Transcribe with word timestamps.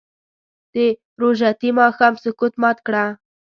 د 0.73 0.75
روژتي 1.21 1.69
ماښام 1.79 2.13
سکوت 2.23 2.53
مات 2.61 2.77
کړه 2.87 3.03